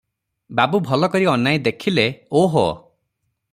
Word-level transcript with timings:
ବାବୁ 0.59 0.79
ଭଲ 0.87 1.09
କରି 1.17 1.29
ଅନାଇ 1.35 1.61
ଦେଖିଲେ, 1.69 2.07
‘ଓହୋ! 2.43 2.67